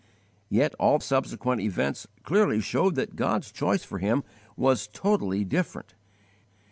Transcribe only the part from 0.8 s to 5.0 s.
subsequent events clearly showed that God's choice for him was